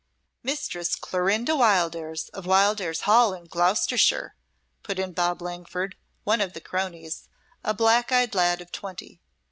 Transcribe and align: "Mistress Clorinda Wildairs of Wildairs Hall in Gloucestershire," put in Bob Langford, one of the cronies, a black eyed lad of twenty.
"Mistress 0.41 0.95
Clorinda 0.95 1.55
Wildairs 1.55 2.29
of 2.29 2.47
Wildairs 2.47 3.01
Hall 3.01 3.35
in 3.35 3.45
Gloucestershire," 3.45 4.33
put 4.81 4.97
in 4.97 5.13
Bob 5.13 5.43
Langford, 5.43 5.95
one 6.23 6.41
of 6.41 6.53
the 6.53 6.59
cronies, 6.59 7.29
a 7.63 7.75
black 7.75 8.11
eyed 8.11 8.33
lad 8.33 8.61
of 8.61 8.71
twenty. 8.71 9.21